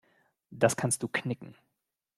Das 0.49 0.77
kannst 0.77 1.03
du 1.03 1.07
knicken. 1.07 1.53